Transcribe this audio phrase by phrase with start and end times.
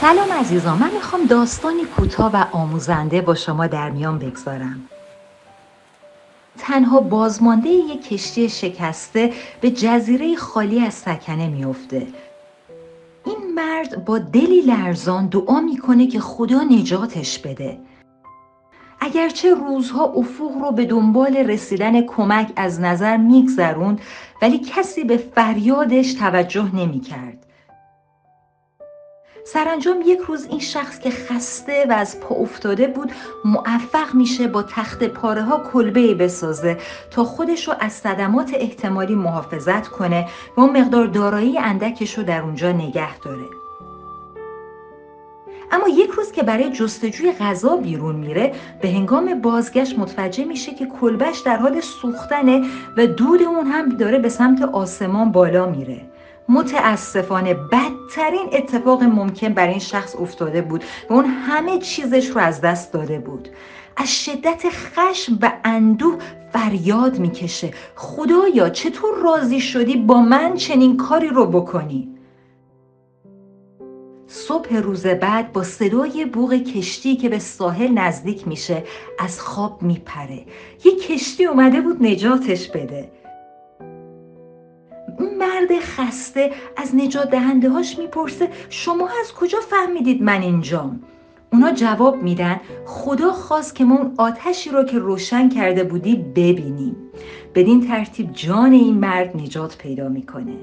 [0.00, 4.80] سلام عزیزان من می‌خوام داستانی کوتاه و آموزنده با شما در میان بگذارم.
[6.58, 12.06] تنها بازمانده یک کشتی شکسته به جزیره خالی از سکنه میفته
[13.26, 17.78] این مرد با دلی لرزان دعا می‌کنه که خدا نجاتش بده.
[19.00, 24.00] اگرچه روزها افق رو به دنبال رسیدن کمک از نظر میگذروند
[24.42, 27.46] ولی کسی به فریادش توجه نمی‌کرد.
[29.44, 33.12] سرانجام یک روز این شخص که خسته و از پا افتاده بود
[33.44, 36.78] موفق میشه با تخت پاره ها کلبه بسازه
[37.10, 42.42] تا خودش رو از صدمات احتمالی محافظت کنه و اون مقدار دارایی اندکش رو در
[42.42, 43.44] اونجا نگه داره.
[45.72, 48.52] اما یک روز که برای جستجوی غذا بیرون میره
[48.82, 52.62] به هنگام بازگشت متوجه میشه که کلبش در حال سوختنه
[52.96, 56.09] و دود اون هم داره به سمت آسمان بالا میره.
[56.50, 62.60] متاسفانه بدترین اتفاق ممکن برای این شخص افتاده بود و اون همه چیزش رو از
[62.60, 63.48] دست داده بود.
[63.96, 66.18] از شدت خشم و اندوه
[66.52, 67.70] فریاد می‌کشه.
[67.96, 72.08] خدایا چطور راضی شدی با من چنین کاری رو بکنی؟
[74.26, 78.84] صبح روز بعد با صدای بوغ کشتی که به ساحل نزدیک میشه
[79.18, 80.46] از خواب میپره.
[80.84, 83.10] یه کشتی اومده بود نجاتش بده.
[85.18, 91.00] مرد خسته از نجات دهنده هاش می‌پرسه شما از کجا فهمیدید من اینجام؟
[91.52, 96.96] اونا جواب میدن خدا خواست که ما اون آتشی رو که روشن کرده بودی ببینیم
[97.54, 100.56] بدین ترتیب جان این مرد نجات پیدا می‌کنه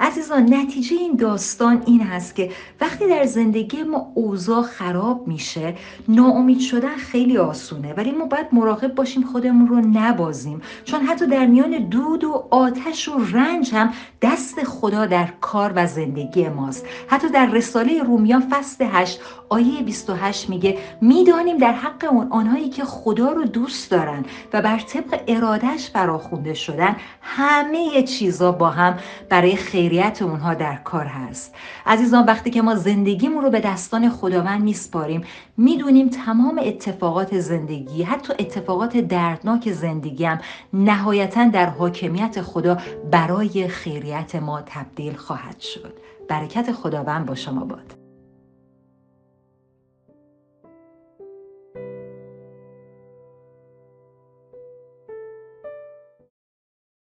[0.00, 2.50] عزیزان نتیجه این داستان این هست که
[2.80, 5.74] وقتی در زندگی ما اوضاع خراب میشه
[6.08, 10.62] ناامید شدن خیلی آسونه ولی ما باید مراقب باشیم خودمون رو نبازیم.
[10.84, 15.86] چون حتی در میان دود و آتش و رنج هم دست خدا در کار و
[15.86, 16.86] زندگی ماست.
[17.08, 22.84] حتی در رساله رومیان فصل 8 آیه 28 میگه می‌دانیم در حق اون آنهایی که
[22.84, 29.56] خدا رو دوست دارن و بر طبق ارادش فراخونده شدن همه چیزا با هم برای
[29.84, 31.54] خیریت اونها در کار هست.
[31.86, 35.24] عزیزان وقتی که ما زندگیمون رو به دستان خداوند میسپاریم
[35.56, 40.38] می‌دونیم تمام اتفاقات زندگی حتی اتفاقات دردناک زندگی هم
[40.72, 42.78] نهایتا در حاکمیت خدا
[43.10, 45.92] برای خیریت ما تبدیل خواهد شد.
[46.28, 48.03] برکت خداوند با شما باد.